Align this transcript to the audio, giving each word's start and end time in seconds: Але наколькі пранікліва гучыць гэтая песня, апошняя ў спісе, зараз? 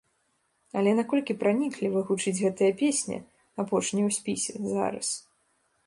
Але 0.79 0.93
наколькі 0.99 1.35
пранікліва 1.43 2.03
гучыць 2.09 2.35
гэтая 2.43 2.71
песня, 2.83 3.17
апошняя 3.65 4.05
ў 4.09 4.19
спісе, 4.21 4.53
зараз? 4.77 5.07